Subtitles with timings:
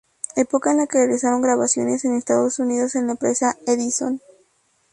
[0.35, 4.19] Época en la que realizaron grabaciones en Estados Unidos en la empresa Edison.